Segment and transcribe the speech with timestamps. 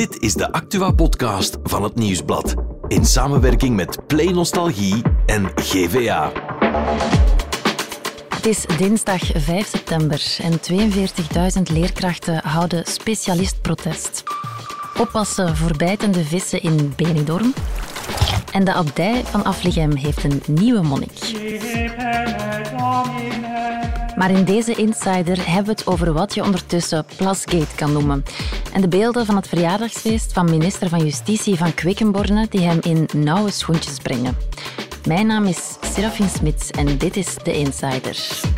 [0.00, 2.54] Dit is de Actua-podcast van het Nieuwsblad.
[2.88, 6.32] In samenwerking met Play Nostalgie en GVA.
[8.28, 10.60] Het is dinsdag 5 september en
[11.66, 14.22] 42.000 leerkrachten houden specialistprotest.
[14.98, 17.54] Oppassen voor bijtende vissen in Benidorm.
[18.52, 21.18] En de abdij van Afligem heeft een nieuwe monnik.
[24.16, 28.24] Maar in deze Insider hebben we het over wat je ondertussen Plasgate kan noemen.
[28.72, 33.08] En de beelden van het verjaardagsfeest van minister van Justitie van Quickenborne die hem in
[33.16, 34.36] nauwe schoentjes brengen.
[35.06, 38.48] Mijn naam is Serafin Smits en dit is de Insider.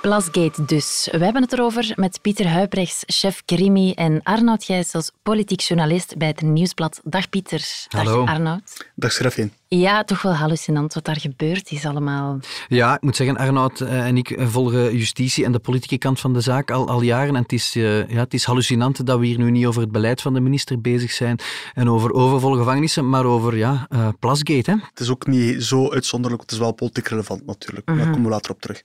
[0.00, 1.08] Plasgate dus.
[1.10, 6.28] We hebben het erover met Pieter Huiprechts, chef Krimi, en Arnoud Gijsels, politiek journalist bij
[6.28, 7.00] het Nieuwsblad.
[7.04, 7.86] Dag Pieter.
[7.88, 8.24] Dag Hallo.
[8.24, 8.86] Arnoud.
[8.94, 9.52] Dag Serafin.
[9.74, 12.38] Ja, toch wel hallucinant wat daar gebeurd is allemaal.
[12.68, 16.20] Ja, ik moet zeggen, Arnoud eh, en ik eh, volgen justitie en de politieke kant
[16.20, 17.36] van de zaak al, al jaren.
[17.36, 19.92] En het is, eh, ja, het is hallucinant dat we hier nu niet over het
[19.92, 21.38] beleid van de minister bezig zijn
[21.74, 24.70] en over overvolle gevangenissen, maar over ja, eh, Plasgate.
[24.70, 24.76] Hè?
[24.90, 27.86] Het is ook niet zo uitzonderlijk, het is wel politiek relevant natuurlijk.
[27.86, 28.82] Daar komen we later op terug.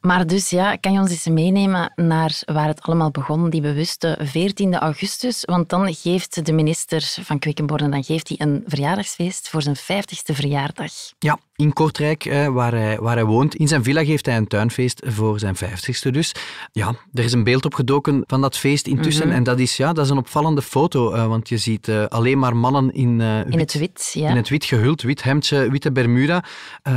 [0.00, 4.18] Maar dus ja, kan je ons eens meenemen naar waar het allemaal begon, die bewuste
[4.22, 5.44] 14 augustus?
[5.44, 9.76] Want dan geeft de minister van Quickenborne dan geeft hij een verjaardagsfeest voor zijn
[10.08, 10.92] 50ste verjaardag.
[11.18, 13.54] Ja, in Kortrijk, eh, waar, hij, waar hij woont.
[13.54, 16.34] In zijn villa geeft hij een tuinfeest voor zijn 50ste dus.
[16.72, 19.30] Ja, er is een beeld opgedoken van dat feest intussen.
[19.30, 22.38] En dat is, ja, dat is een opvallende foto, eh, want je ziet eh, alleen
[22.38, 24.30] maar mannen in, In het wit, ja.
[24.30, 26.44] In het wit gehuld, wit hemdje, witte bermuda.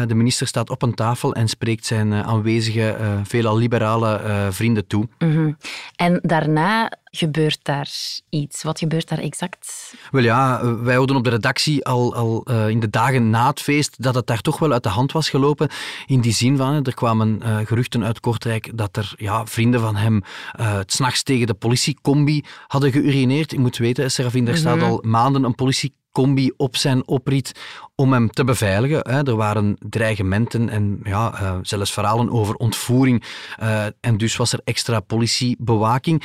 [0.08, 5.08] De minister staat op een tafel en spreekt zijn aanwezige, eh, veelal liberale vrienden toe.
[5.20, 5.52] Mhm.
[5.96, 7.90] En daarna gebeurt daar
[8.30, 8.64] iets.
[8.64, 9.94] Wat gebeurt daar exact?
[10.12, 14.04] Wel ja, wij hoorden op de redactie al, al in de dagen na het feest
[14.04, 15.70] dat het daar toch wel uit de hand was gelopen.
[16.06, 19.96] In die zin van, er kwamen eh, geruchten uit Kortrijk dat er ja, vrienden van
[19.96, 20.22] hem
[20.52, 23.52] eh, het s'nachts tegen de politiecombi hadden geurineerd.
[23.52, 27.52] Je moet weten, Serafin, er staat al maanden een politiecombi op zijn oprit
[27.96, 29.04] om hem te beveiligen.
[29.04, 33.24] Er waren dreigementen en ja, eh, zelfs verhalen over ontvoering.
[34.00, 36.24] En dus was er extra politiebewaking.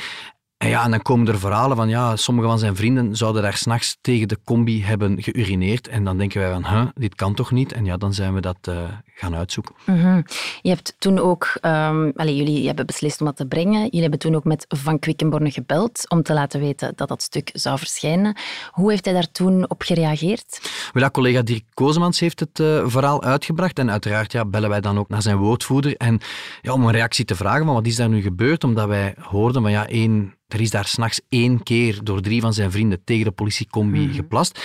[0.57, 3.57] En ja, en dan komen er verhalen van, ja, sommige van zijn vrienden zouden daar
[3.57, 5.87] s'nachts tegen de combi hebben geurineerd.
[5.87, 7.71] En dan denken wij van, huh, dit kan toch niet?
[7.73, 8.75] En ja, dan zijn we dat eh,
[9.05, 9.75] gaan uitzoeken.
[9.85, 10.21] Mhm.
[10.61, 13.83] Je hebt toen ook, ehm allee, jullie hebben beslist om dat te brengen.
[13.83, 17.49] Jullie hebben toen ook met Van Quickenborne gebeld om te laten weten dat dat stuk
[17.53, 18.37] zou verschijnen.
[18.71, 20.59] Hoe heeft hij daar toen op gereageerd?
[20.93, 23.79] Wel ja, collega Dirk Kozemans heeft het eh, verhaal uitgebracht.
[23.79, 25.95] En uiteraard ja, bellen wij dan ook naar zijn woordvoerder.
[25.95, 26.19] En
[26.61, 29.61] ja, om een reactie te vragen van wat is daar nu gebeurd, omdat wij hoorden
[29.61, 33.25] van ja, één, er is daar s'nachts één keer door drie van zijn vrienden tegen
[33.25, 34.59] de politiecombi geplast.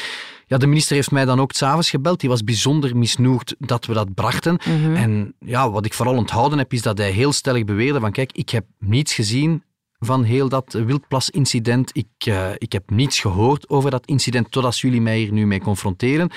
[0.46, 2.20] Ja, de minister heeft mij dan ook s'avonds gebeld.
[2.20, 4.58] Die was bijzonder misnoegd dat we dat brachten.
[4.94, 8.32] En ja, wat ik vooral onthouden heb, is dat hij heel stellig beweerde van kijk,
[8.32, 9.62] ik heb niets gezien
[9.98, 11.90] van heel dat wildplas-incident.
[11.96, 15.60] Ik, eh, ik heb niets gehoord over dat incident totdat jullie mij hier nu mee
[15.60, 16.30] confronteren.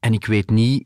[0.00, 0.84] En ik weet niet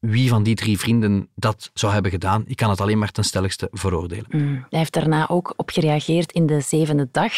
[0.00, 2.44] wie van die drie vrienden dat zou hebben gedaan.
[2.46, 4.24] Ik kan het alleen maar ten stelligste veroordelen.
[4.28, 4.66] Mm.
[4.70, 7.32] Hij heeft daarna ook op gereageerd in de zevende dag.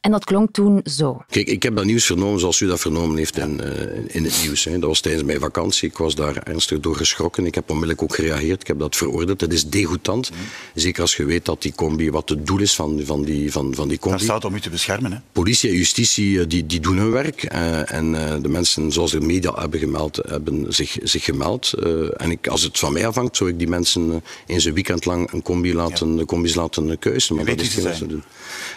[0.00, 1.22] En dat klonk toen zo.
[1.28, 4.40] Kijk, ik heb dat nieuws vernomen zoals u dat vernomen heeft in, eh, in het
[4.42, 4.64] nieuws.
[4.64, 4.72] Hè.
[4.78, 5.88] Dat was tijdens mijn vakantie.
[5.88, 7.46] Ik was daar ernstig door geschrokken.
[7.46, 8.60] Ik heb onmiddellijk ook gereageerd.
[8.60, 9.40] Ik heb dat veroordeeld.
[9.40, 10.30] Het is degoutant.
[10.74, 13.74] Zeker als je weet dat die combi, wat het doel is van, van, die, van,
[13.74, 14.24] van die Daar combi.
[14.24, 15.12] staat om u te beschermen.
[15.12, 15.18] Hè?
[15.32, 17.42] Politie en justitie eh, die, die doen hun werk.
[17.42, 21.72] eh, en eh, de mensen, zoals de media hebben gemeld, hebben zich, zich gemeld.
[22.16, 24.74] Eh, en ik, als het van mij afhangt, zou ik die mensen eh, eens een
[24.74, 27.36] weekend lang een combi laten, de combis laten eh, keuzen.
[27.36, 28.22] Maar dat is geen ze doen.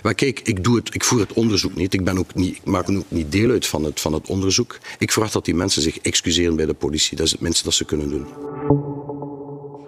[0.04, 1.94] Maar kijk, ik, doe het, ik voer het onderzoek niet.
[1.94, 2.56] Ik, ben ook niet.
[2.56, 4.78] ik maak ook niet deel uit van het, van het onderzoek.
[5.00, 7.18] Ik verwacht dat die mensen zich excuseren bij de politie.
[7.18, 8.93] Dat is het minste dat ze kunnen doen.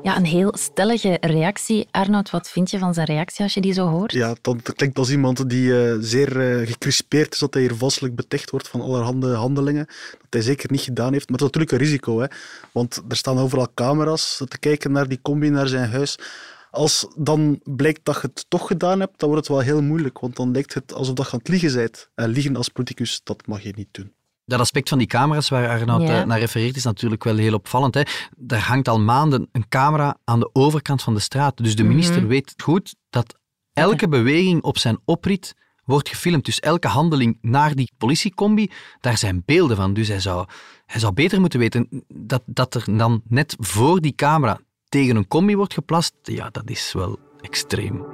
[0.06, 1.88] Ja, een heel stellige reactie.
[1.92, 4.12] Arnoud, wat vind je van zijn reactie als je die zo hoort?
[4.12, 8.16] Ja, dat klinkt als iemand die eh, zeer eh, gecrispeerd is dat hij hier vastelijk
[8.16, 9.86] beticht wordt van allerhande handelingen.
[9.86, 11.30] Dat hij zeker niet gedaan heeft.
[11.30, 12.28] Maar het is natuurlijk een risico, hè?
[12.72, 16.18] want er staan overal camera's te kijken naar die combi, naar zijn huis.
[16.72, 20.20] Als dan blijkt dat je het toch gedaan hebt, dan wordt het wel heel moeilijk.
[20.20, 22.10] Want dan lijkt het alsof dat je aan het liegen bent.
[22.16, 24.14] En liegen als politicus, dat mag je niet doen.
[24.46, 26.20] Dat aspect van die camera's waar Arnoud Ja.
[26.22, 27.94] eh, naar refereert is natuurlijk wel heel opvallend.
[27.94, 28.02] Hè.
[28.48, 31.58] Er hangt al maanden een camera aan de overkant van de straat.
[31.58, 33.36] Dus de minister weet goed dat
[33.74, 35.54] elke beweging op zijn oprit
[35.84, 36.46] wordt gefilmd.
[36.46, 39.94] Dus elke handeling naar die politiecombi, daar zijn beelden van.
[39.94, 40.48] Dus hij zou,
[40.86, 44.60] hij zou beter moeten weten dat, dat er dan net voor die camera
[44.90, 46.14] tegen een combi wordt geplast.
[46.22, 48.06] Ja, dat is wel extreem.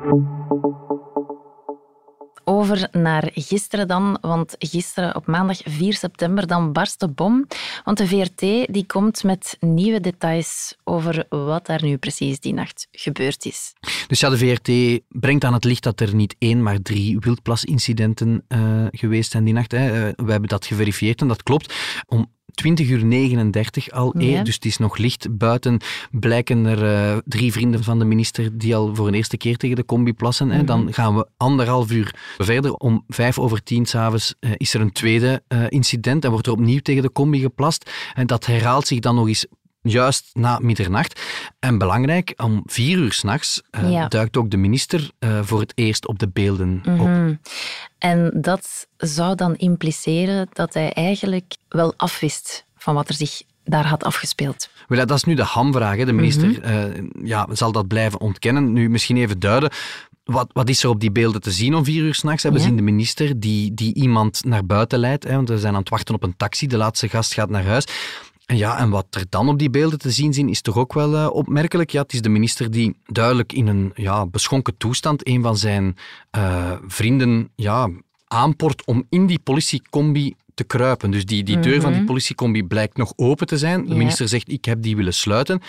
[2.44, 7.48] Over naar gisteren dan, want gisteren op maandag 4 september dan barst de bom.
[7.84, 8.40] Want de VRT
[8.74, 13.74] die komt met nieuwe details over wat daar nu precies die nacht gebeurd is.
[14.08, 18.46] Dus ja, de VRT brengt aan het licht dat er niet één, maar drie wildplasincidenten
[18.48, 19.72] uh, geweest zijn die nacht.
[19.72, 20.08] Hè.
[20.08, 21.74] Uh, we hebben dat geverifieerd en dat klopt.
[22.08, 24.44] Om 20 uur 39 al, ja.
[24.44, 25.80] dus het is nog licht buiten.
[26.12, 29.76] Blijken er uh, drie vrienden van de minister die al voor een eerste keer tegen
[29.76, 30.48] de combi plassen.
[30.48, 30.66] Mm -hmm.
[30.66, 32.74] Dan gaan we anderhalf uur verder.
[32.74, 36.54] Om vijf over tien s'avonds uh, is er een tweede uh, incident en wordt er
[36.54, 37.92] opnieuw tegen de combi geplast.
[38.14, 39.46] En dat herhaalt zich dan nog eens
[39.82, 41.22] juist na middernacht.
[41.60, 44.08] En belangrijk, om vier uur s'nachts uh, ja.
[44.08, 47.30] duikt ook de minister uh, voor het eerst op de beelden mm -hmm.
[47.30, 47.38] op.
[47.98, 53.88] En dat zou dan impliceren dat hij eigenlijk wel afwist van wat er zich daar
[53.88, 54.70] had afgespeeld.
[54.88, 55.98] Wel, dat is nu de hamvraag.
[55.98, 56.06] Hè.
[56.06, 57.12] De minister mm -hmm.
[57.24, 58.74] uh, ja, zal dat blijven ontkennen.
[58.74, 59.72] Nu, misschien even duiden.
[60.24, 62.44] Wat, wat, is er op die beelden te zien om vier uur s'nachts?
[62.44, 62.60] We ja.
[62.60, 65.24] zien de minister die, die iemand naar buiten leidt.
[65.24, 66.68] Hè, want we zijn aan het wachten op een taxi.
[66.68, 67.86] De laatste gast gaat naar huis.
[68.58, 71.14] Ja, en wat er dan op die beelden te zien zijn, is toch ook wel
[71.14, 71.90] uh, opmerkelijk.
[71.90, 75.98] Ja, het is de minister die duidelijk in een ja, beschonken toestand een van zijn
[76.38, 77.90] uh, vrienden ja,
[78.28, 81.12] aanport om in die politiecombi te kruipen.
[81.12, 81.82] Dus die, die deur mm -hmm.
[81.82, 83.86] van die politiecombi blijkt nog open te zijn.
[83.86, 85.62] De minister zegt, ik heb die willen sluiten.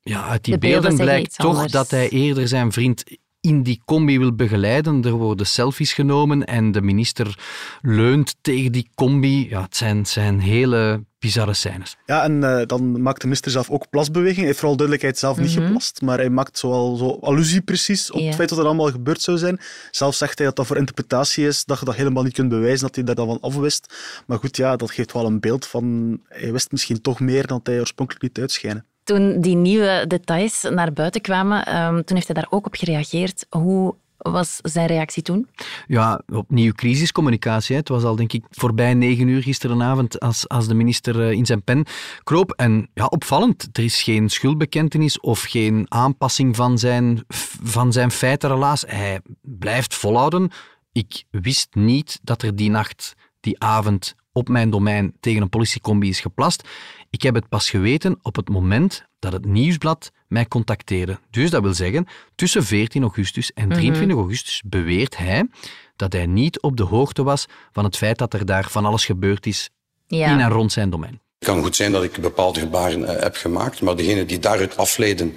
[0.00, 1.72] Ja, uit die de beelden, beelden blijkt toch anders.
[1.72, 3.04] dat hij eerder zijn vriend
[3.40, 5.04] in die combi wil begeleiden.
[5.04, 7.38] Er worden selfies genomen en de minister
[7.82, 9.48] leunt tegen die combi.
[9.48, 11.96] Ja, het zijn, het zijn hele bizarre scènes.
[12.06, 14.36] Ja, en uh, dan maakt de minister zelf ook plasbeweging.
[14.36, 15.64] Hij heeft vooral duidelijkheid zelf niet mm -hmm.
[15.64, 18.26] geplast, maar hij maakt zoal zo allusie precies op ja.
[18.26, 19.60] het feit dat er allemaal gebeurd zou zijn.
[19.90, 22.86] Zelf zegt hij dat dat voor interpretatie is, dat je dat helemaal niet kunt bewijzen,
[22.86, 23.94] dat hij daar dan van afwist.
[24.26, 26.18] Maar goed, ja, dat geeft wel een beeld van...
[26.28, 28.86] Hij wist misschien toch meer dan hij oorspronkelijk liet uitschijnen.
[29.08, 33.46] Toen die nieuwe details naar buiten kwamen, um, toen heeft hij daar ook op gereageerd.
[33.50, 35.48] Hoe was zijn reactie toen?
[35.86, 37.76] Ja, opnieuw crisiscommunicatie.
[37.76, 41.62] Het was al, denk ik, voorbij negen uur gisterenavond als, als de minister in zijn
[41.62, 41.86] pen
[42.22, 42.52] kroop.
[42.52, 47.24] En ja, opvallend, er is geen schuldbekentenis of geen aanpassing van zijn,
[47.62, 48.84] van zijn feitenrelaas.
[48.86, 50.50] Hij blijft volhouden.
[50.92, 56.08] Ik wist niet dat er die nacht, die avond, op mijn domein tegen een politiecombi
[56.08, 56.68] is geplast.
[57.10, 61.18] Ik heb het pas geweten op het moment dat het nieuwsblad mij contacteerde.
[61.30, 64.18] Dus dat wil zeggen, tussen 14 augustus en 23 mm -hmm.
[64.20, 65.48] augustus beweert hij
[65.96, 69.04] dat hij niet op de hoogte was van het feit dat er daar van alles
[69.04, 69.70] gebeurd is
[70.06, 70.32] ja.
[70.32, 71.20] in en rond zijn domein.
[71.38, 74.76] Het kan goed zijn dat ik bepaalde gebaren uh, heb gemaakt, maar degene die daaruit
[74.76, 75.36] afleiden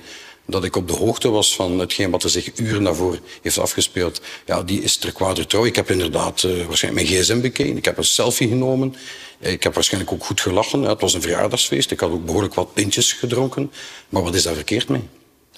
[0.51, 4.21] dat ik op de hoogte was van hetgeen wat er zich uren daarvoor heeft afgespeeld,
[4.45, 5.65] ja, die is ter kwade trouw.
[5.65, 8.95] Ik heb inderdaad uh, waarschijnlijk mijn gsm bekeken, ik heb een selfie genomen.
[9.39, 10.81] Ik heb waarschijnlijk ook goed gelachen.
[10.81, 11.92] Het was een verjaardagsfeest.
[11.92, 13.71] Ik had ook behoorlijk wat pintjes gedronken.
[14.09, 15.01] Maar wat is daar verkeerd mee?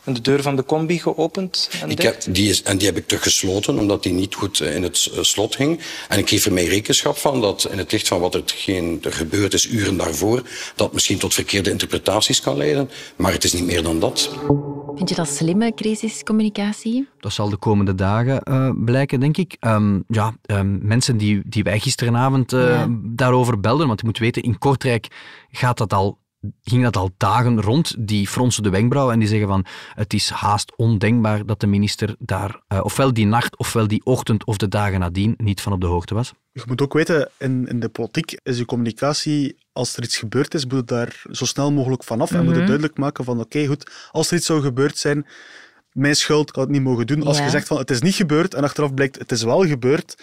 [0.04, 2.98] En de deur van de combi geopend en ik heb, die is, En die heb
[2.98, 5.80] ik teruggesloten, omdat die niet goed in het slot hing.
[6.10, 9.00] En ik geef er mij rekenschap van dat in het licht van wat er, geen,
[9.04, 10.44] er gebeurd is uren daarvoor,
[10.75, 12.90] dat misschien tot verkeerde interpretaties kan leiden.
[13.16, 14.30] Maar het is niet meer dan dat.
[14.95, 17.10] Vind je dat slimme crisiscommunicatie?
[17.19, 19.57] Dat zal de komende dagen uh, blijken, denk ik.
[19.60, 22.88] Um, ja, um, mensen die, die wij gisteravond uh, ja.
[23.04, 25.07] daarover belden, want je moet weten, in Kortrijk
[25.51, 26.22] gaat dat al
[26.62, 27.95] ging dat al dagen rond.
[28.07, 32.16] Die fronsen de wenkbrauwen en die zeggen van het is haast ondenkbaar dat de minister
[32.19, 35.81] daar uh, ofwel die nacht ofwel die ochtend of de dagen nadien niet van op
[35.81, 36.34] de hoogte was.
[36.51, 40.53] Je moet ook weten, in, in de politiek is je communicatie, als er iets gebeurd
[40.53, 42.45] is, moet je daar zo snel mogelijk vanaf mm -hmm.
[42.45, 45.25] en moet je duidelijk maken van oké, okay, goed, als er iets zou gebeurd zijn,
[45.91, 47.23] mijn schuld, kan het niet mogen doen.
[47.23, 47.43] Als ja.
[47.43, 50.15] je zegt van het is niet gebeurd en achteraf blijkt het is wel gebeurd,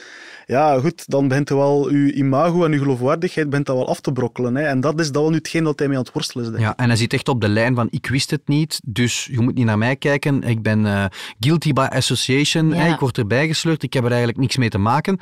[0.46, 4.00] ja goed, dan begint er wel je imago en je geloofwaardigheid begint dat wel af
[4.00, 4.54] te brokkelen.
[4.54, 4.62] Hè.
[4.62, 6.50] En dat is dat wel nu hetgeen dat hij mee aan het worstelen is.
[6.50, 6.62] Denk.
[6.62, 9.40] Ja, en hij zit echt op de lijn van ik wist het niet, dus je
[9.40, 10.42] moet niet naar mij kijken.
[10.42, 11.04] Ik ben uh,
[11.40, 12.74] guilty by association, ja.
[12.74, 12.92] hè.
[12.92, 15.20] ik word erbij gesleurd, ik heb er eigenlijk niks mee te maken.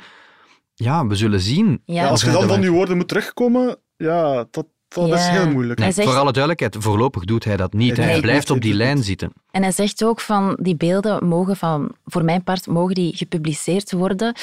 [0.73, 1.81] Ja, we zullen zien.
[1.85, 2.07] Ja.
[2.07, 3.77] als je dan van die woorden moet terugkomen,
[4.07, 5.15] ja, dat, dat ja.
[5.15, 5.79] is heel moeilijk.
[5.79, 6.07] Nee, zegt...
[6.07, 7.97] Voor alle duidelijkheid, voorlopig doet hij dat niet.
[7.97, 9.33] Nee, hij blijft op die lijn zitten.
[9.51, 13.91] En hij zegt ook van die beelden mogen van, voor mijn part, mogen die gepubliceerd
[13.91, 14.35] worden.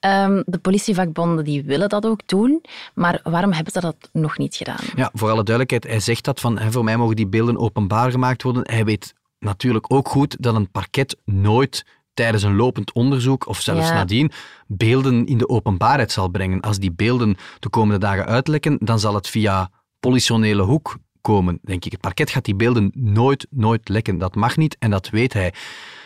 [0.00, 2.64] Um, de politievakbonden die willen dat ook doen,
[2.94, 4.84] maar waarom hebben ze dat nog niet gedaan?
[4.96, 8.42] Ja, voor alle duidelijkheid, hij zegt dat van, voor mij mogen die beelden openbaar gemaakt
[8.42, 8.62] worden.
[8.70, 13.88] Hij weet natuurlijk ook goed dat een parket nooit tijdens een lopend onderzoek of zelfs
[13.88, 13.94] ja.
[13.94, 14.30] nadien
[14.66, 16.60] beelden in de openbaarheid zal brengen.
[16.60, 21.84] Als die beelden de komende dagen uitlekken, dan zal het via politionele hoek komen, denk
[21.84, 21.92] ik.
[21.92, 24.18] Het parket gaat die beelden nooit, nooit lekken.
[24.18, 25.52] Dat mag niet en dat weet hij.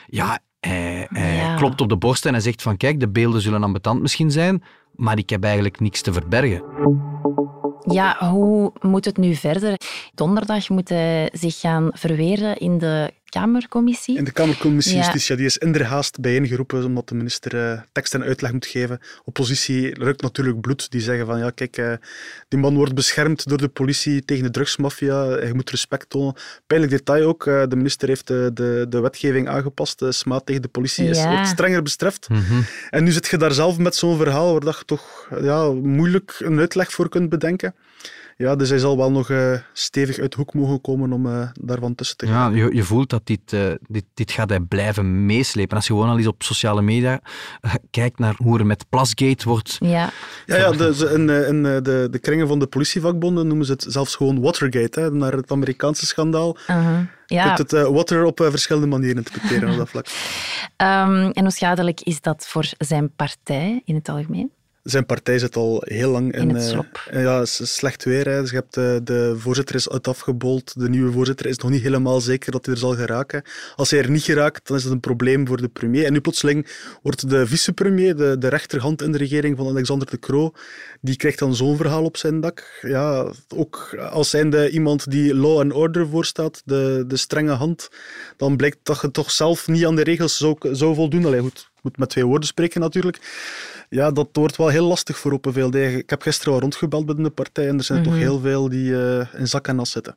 [0.06, 1.56] Ja, hij, hij ja.
[1.56, 4.62] klopt op de borst en hij zegt van kijk, de beelden zullen ambetant misschien zijn,
[4.92, 6.64] maar ik heb eigenlijk niks te verbergen.
[7.88, 9.80] Ja, hoe moet het nu verder?
[10.14, 14.16] Donderdag moet hij zich gaan verweren in de Kamercommissie.
[14.16, 15.02] In de Kamercommissie Ja.
[15.02, 19.00] Justitie, die is inderhaast bijeengeroepen omdat de minister eh, tekst en uitleg moet geven.
[19.24, 20.90] Oppositie ruikt natuurlijk bloed.
[20.90, 21.92] Die zeggen van, ja, kijk, eh,
[22.48, 25.26] die man wordt beschermd door de politie tegen de drugsmafia.
[25.28, 26.34] Hij moet respect tonen.
[26.66, 29.98] Pijnlijk detail ook, eh, de minister heeft de, de, de wetgeving aangepast.
[29.98, 32.28] De smaad tegen de politie is, wordt strenger bestraft.
[32.28, 32.60] Mhm.
[32.90, 36.36] En nu zit je daar zelf met zo'n verhaal waar dat je toch ja, moeilijk
[36.38, 37.74] een uitleg voor kunt bedenken.
[38.38, 41.48] Ja, dus hij zal wel nog eh, stevig uit de hoek mogen komen om eh,
[41.60, 42.54] daarvan tussen te gaan.
[42.56, 45.76] Ja, je, je voelt dat dit, eh, dit, dit gaat hij blijven meeslepen.
[45.76, 47.20] Als je gewoon al eens op sociale media
[47.60, 49.76] eh, kijkt naar hoe er met Plasgate wordt...
[49.80, 50.10] Ja,
[50.46, 53.86] Ja, ja de, in, eh, in de, de kringen van de politievakbonden noemen ze het
[53.88, 56.56] zelfs gewoon Watergate, hè, naar het Amerikaanse schandaal.
[56.70, 56.98] uh-huh.
[57.26, 57.44] Je ja.
[57.44, 60.06] kunt het eh, water op verschillende manieren interpreteren op dat vlak.
[60.76, 64.50] Ehm, en hoe schadelijk is dat voor zijn partij in het algemeen?
[64.86, 67.08] Zijn partij zit al heel lang in, In het eh, slop.
[67.12, 68.28] ja, slecht weer.
[68.28, 68.40] Hè.
[68.40, 70.80] Dus je hebt, eh, de voorzitter is uit afgebold.
[70.80, 73.42] De nieuwe voorzitter is nog niet helemaal zeker dat hij er zal geraken.
[73.76, 76.04] Als hij er niet geraakt, dan is het een probleem voor de premier.
[76.04, 76.66] En nu plotseling
[77.02, 80.52] wordt de vicepremier, de, de rechterhand in de regering van Alexander de Croo,
[81.00, 82.78] die krijgt dan zo'n verhaal op zijn dak.
[82.80, 87.88] Ja, ook als zijnde iemand die law and order voorstaat, de, de strenge hand,
[88.36, 91.24] dan blijkt dat je toch zelf niet aan de regels zou, zou voldoen.
[91.24, 93.18] Allee, goed, moet met twee woorden spreken natuurlijk.
[93.88, 95.74] Ja, dat wordt wel heel lastig voor Open VLD.
[95.74, 99.02] Ik heb gisteren wel rondgebeld binnen de partij en er zijn toch heel veel die
[99.18, 100.16] eh, in zak en as zitten.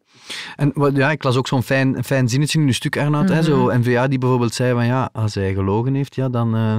[0.55, 3.29] En wat- ja, ik las ook zo'n fijn, fijn zinnetje in een stuk, Arnoud.
[3.29, 6.77] hè, zo N-VA die bijvoorbeeld zei van ja, als hij gelogen heeft, ja, dan eh,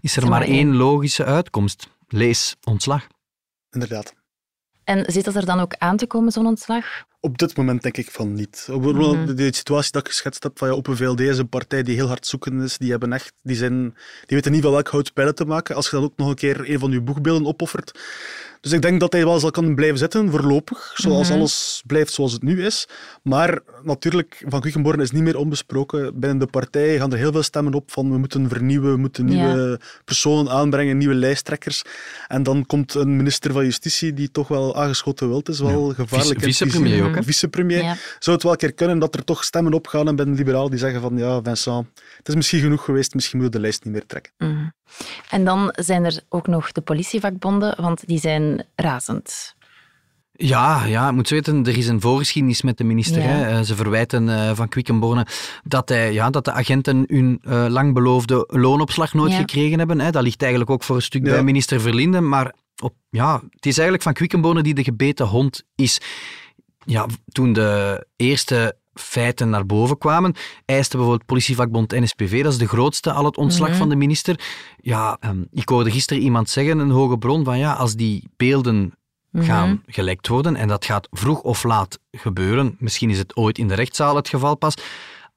[0.00, 0.76] is er maar maar één één.
[0.76, 1.88] logische uitkomst.
[2.08, 3.06] Lees ontslag.
[3.70, 4.14] Inderdaad.
[4.84, 6.86] En zit dat er dan ook aan te komen, zo'n ontslag?
[7.22, 8.68] Op dit moment denk ik van niet.
[8.70, 11.82] Op de, de situatie dat ik geschetst heb, van ja, Open VLD is een partij
[11.82, 12.78] die heel hard zoeken is.
[12.78, 13.82] Die, hebben echt, die, zijn,
[14.26, 15.74] die weten niet wel welk hout pijlen te maken.
[15.74, 17.98] Als je dan ook nog een keer een van je boegbeelden opoffert.
[18.60, 20.92] Dus ik denk dat hij wel zal kunnen blijven zitten, voorlopig.
[20.94, 22.88] Zoals alles blijft zoals het nu is.
[23.22, 26.18] Maar natuurlijk, Van Quickenborne is niet meer onbesproken.
[26.18, 29.28] Binnen de partij gaan er heel veel stemmen op van we moeten vernieuwen, we moeten
[29.28, 29.46] Ja.
[29.46, 31.82] nieuwe personen aanbrengen, nieuwe lijsttrekkers.
[32.28, 35.58] En dan komt een minister van Justitie die toch wel aangeschoten wild is.
[35.60, 36.40] Wel gevaarlijk.
[36.40, 37.22] vicepremier ook, hè?
[37.22, 37.82] Vicepremier.
[37.82, 37.96] Ja.
[38.18, 40.70] Zou het wel een keer kunnen dat er toch stemmen opgaan en bij de liberaal
[40.70, 41.86] die zeggen van ja, Vincent,
[42.16, 44.32] het is misschien genoeg geweest, misschien moeten we de lijst niet meer trekken.
[44.38, 44.68] Mhm.
[45.30, 49.54] En dan zijn er ook nog de politievakbonden, want die zijn razend.
[50.32, 53.22] Ja, ja, je moet weten, er is een voorgeschiedenis met de minister.
[53.22, 53.28] Ja.
[53.28, 53.58] Hè.
[53.58, 55.26] Eh, Ze verwijten eh, van Quickenborne
[55.64, 59.38] dat, hij, ja, dat de agenten hun eh, lang beloofde loonopslag nooit Ja.
[59.38, 60.00] gekregen hebben.
[60.00, 60.10] Hè.
[60.10, 61.30] Dat ligt eigenlijk ook voor een stuk Ja.
[61.32, 62.28] bij minister Verlinden.
[62.28, 66.00] Maar op, ja, het is eigenlijk van Quickenborne die de gebeten hond is.
[66.84, 72.68] Ja, toen de eerste feiten naar boven kwamen, eiste bijvoorbeeld politievakbond NSPV, dat is de
[72.68, 73.78] grootste, al het ontslag Mhm.
[73.78, 74.40] van de minister.
[74.80, 78.94] Ja, ehm, ik hoorde gisteren iemand zeggen, een hoge bron, van ja, als die beelden
[79.30, 79.44] Mhm.
[79.44, 80.56] gaan gelekt worden.
[80.56, 82.76] En dat gaat vroeg of laat gebeuren.
[82.78, 84.74] Misschien is het ooit in de rechtszaal het geval pas.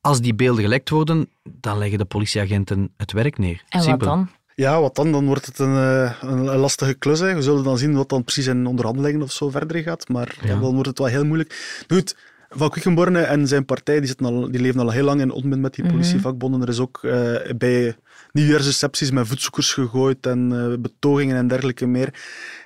[0.01, 3.63] Als die beelden gelekt worden, dan leggen de politieagenten het werk neer.
[3.69, 4.07] En Simpel.
[4.07, 4.29] wat dan?
[4.55, 5.12] Ja, wat dan?
[5.12, 7.19] Dan wordt het een, eh, een, een lastige klus.
[7.19, 7.33] Hè.
[7.36, 10.07] We zullen dan zien wat dan precies in onderhandelingen of zo verder gaat.
[10.10, 11.83] Maar ja, dan wordt het wel heel moeilijk.
[11.88, 12.15] Goed,
[12.55, 15.62] Van Quickenborne en zijn partij die, zitten al, die leven al heel lang in onmin
[15.62, 16.62] met die politievakbonden.
[16.62, 17.95] Er is ook eh, bij
[18.31, 22.13] nieuwjaarsrecepties met voetzoekers gegooid en eh, betogingen en dergelijke meer.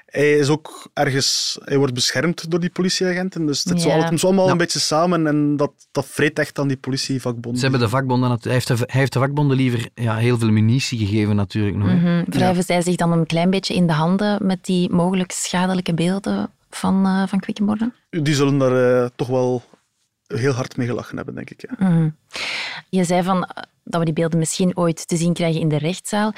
[0.07, 3.45] Hij is ook ergens, hij wordt beschermd door die politieagenten.
[3.45, 3.95] Dus het, is Ja.
[3.97, 4.51] het komt allemaal Ja.
[4.51, 7.55] een beetje samen en dat, dat vreet echt aan die politievakbonden.
[7.55, 10.51] Ze hebben de vakbonden, hij, heeft de, hij heeft de vakbonden liever ja, heel veel
[10.51, 11.75] munitie gegeven natuurlijk.
[11.77, 11.87] Nog.
[11.87, 12.23] Mhm.
[12.27, 16.49] Wrijven zij zich dan een klein beetje in de handen met die mogelijk schadelijke beelden
[16.69, 17.91] van, eh van Quickenborne?
[18.09, 19.63] Die zullen daar eh, toch wel
[20.27, 21.65] heel hard mee gelachen hebben, denk ik.
[21.69, 21.89] Ja.
[21.89, 22.09] Mhm.
[22.89, 25.77] Je zei van, eh, dat we die beelden misschien ooit te zien krijgen in de
[25.77, 26.33] rechtszaal.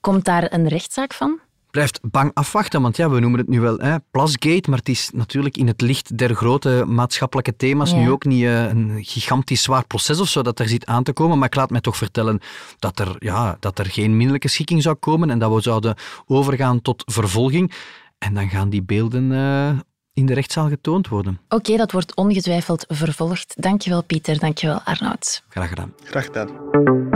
[0.00, 1.40] Komt daar een rechtszaak van?
[1.70, 5.10] Blijft bang afwachten, want ja, we noemen het nu wel hè, Plasgate, maar het is
[5.14, 7.96] natuurlijk in het licht der grote maatschappelijke thema's Ja.
[7.96, 11.12] nu ook niet eh, een gigantisch zwaar proces of zo dat er zit aan te
[11.12, 11.38] komen.
[11.38, 12.40] Maar ik laat mij toch vertellen
[12.78, 15.94] dat er, ja, dat er geen minderlijke schikking zou komen en dat we zouden
[16.26, 17.72] overgaan tot vervolging.
[18.18, 19.78] En dan gaan die beelden eh,
[20.16, 21.40] in de rechtszaal getoond worden.
[21.48, 23.54] Oké, dat wordt ongetwijfeld vervolgd.
[23.62, 25.42] Dankjewel Pieter, dankjewel Arnoud.
[25.48, 25.92] Graag gedaan.
[26.04, 27.15] Graag gedaan.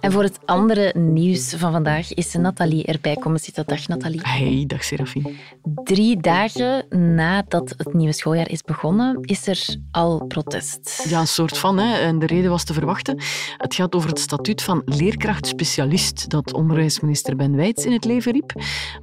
[0.00, 3.64] En voor het andere nieuws van vandaag is Nathalie erbij komen zitten.
[3.66, 4.20] Dag Nathalie.
[4.22, 5.32] Hey, dag Serafine.
[5.84, 11.06] Drie dagen nadat het nieuwe schooljaar is begonnen, is er al protest.
[11.08, 11.78] Ja, een soort van.
[11.78, 11.98] Hè.
[11.98, 13.18] En de reden was te verwachten.
[13.56, 18.52] Het gaat over het statuut van leerkrachtspecialist dat onderwijsminister Ben Wijts in het leven riep.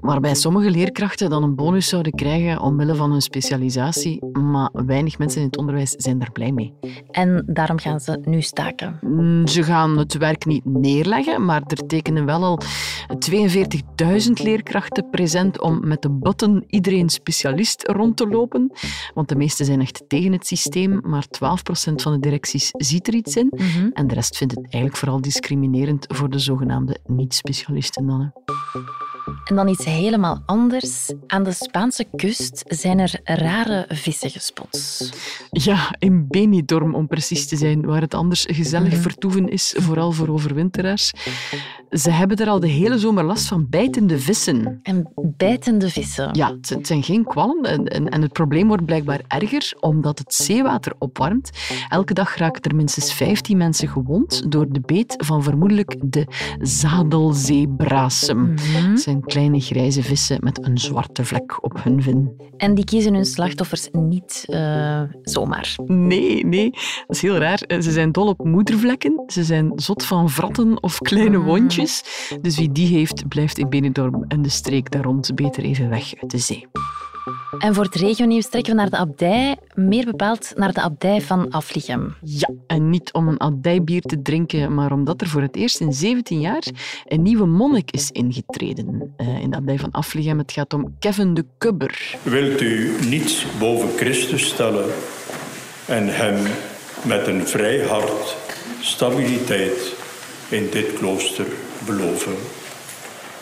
[0.02, 4.26] Waarbij sommige leerkrachten dan een bonus zouden krijgen omwille van hun specialisatie.
[4.32, 6.74] Maar weinig mensen in het onderwijs zijn daar blij mee.
[7.12, 9.00] En daarom gaan ze nu staken.
[9.02, 12.60] Mm, Ze gaan het werk niet neerleggen, maar er tekenen wel al
[13.32, 18.72] 42.000 leerkrachten present om met de button iedereen specialist rond te lopen.
[19.14, 23.14] Want de meesten zijn echt tegen het systeem, maar 12% van de directies ziet er
[23.14, 23.48] iets in.
[23.52, 23.90] Mhm.
[23.94, 28.22] En de rest vindt het eigenlijk vooral discriminerend voor de zogenaamde niet-specialisten dan.
[28.22, 29.03] hè.
[29.46, 31.14] En dan iets helemaal anders.
[31.28, 35.10] Aan de Spaanse kust zijn er rare vissen gespot.
[35.52, 39.02] Ja, in Benidorm om precies te zijn, waar het anders gezellig Mhm.
[39.02, 41.12] vertoeven is, vooral voor overwinteraars.
[41.90, 44.80] Ze hebben er al de hele zomer last van bijtende vissen.
[44.84, 46.30] En bijtende vissen.
[46.32, 50.34] Ja, het zijn geen kwallen en, en, en het probleem wordt blijkbaar erger omdat het
[50.34, 51.50] zeewater opwarmt.
[51.90, 56.28] Elke dag raken er minstens 15 mensen gewond door de beet van vermoedelijk de
[56.60, 58.54] zadelzeebrasem.
[58.54, 58.98] Mhm.
[59.14, 62.32] Zijn kleine grijze vissen met een zwarte vlek op hun vin.
[62.58, 65.76] En die kiezen hun slachtoffers niet eh, zomaar.
[65.86, 66.70] Nee, nee,
[67.08, 67.62] dat is heel raar.
[67.62, 69.24] Eh, Ze zijn dol op moedervlekken.
[69.28, 71.44] Ze zijn zot van vratten of kleine Mm.
[71.46, 72.04] wondjes.
[72.42, 76.14] Dus wie die heeft, blijft in Benidorm en de streek daar rond beter even weg
[76.22, 76.68] uit de zee.
[77.60, 81.50] En voor het regionieuws trekken we naar de abdij, meer bepaald naar de abdij van
[81.50, 82.16] Aflichem.
[82.22, 85.94] Ja, en niet om een abdijbier te drinken, maar omdat er voor het eerst in
[85.94, 86.64] 17 jaar
[87.06, 89.14] een nieuwe monnik is ingetreden.
[89.18, 90.38] Eh, in de abdij van Aflichem.
[90.38, 92.16] Het gaat om Kevin de Kubber.
[92.24, 94.86] Wilt u niets boven Christus stellen
[95.86, 96.48] en hem
[97.06, 98.36] met een vrij hart
[98.80, 99.94] stabiliteit
[100.50, 101.46] in dit klooster
[101.86, 102.36] beloven?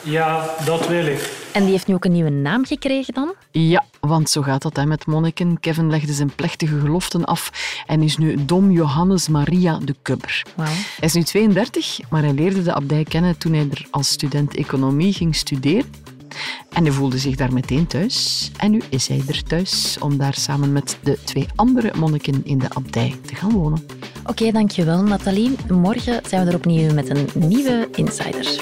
[0.02, 1.41] Ja, dat wil ik.
[1.53, 3.34] En die heeft nu ook een nieuwe naam gekregen dan?
[3.51, 5.60] Ja, want zo gaat dat hè, met monniken.
[5.60, 7.51] Kevin legde zijn plechtige geloften af
[7.88, 10.46] en is nu Dom Johannes Maria de Kubber.
[10.55, 10.67] Wauw.
[10.67, 14.55] Hij is nu 32, maar hij leerde de abdij kennen toen hij er als student
[14.55, 15.91] economie ging studeren.
[16.70, 18.51] En hij voelde zich daar meteen thuis.
[18.58, 22.60] En nu is hij er thuis om daar samen met de twee andere monniken in
[22.60, 23.86] de abdij te gaan wonen.
[24.25, 25.55] Oké, dankjewel Nathalie.
[25.70, 28.62] Morgen zijn we er opnieuw met een nieuwe Insider.